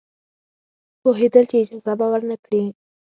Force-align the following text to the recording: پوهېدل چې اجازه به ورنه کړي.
پوهېدل 1.01 1.43
چې 1.51 1.55
اجازه 1.63 1.93
به 1.99 2.05
ورنه 2.11 2.35
کړي. 2.43 2.63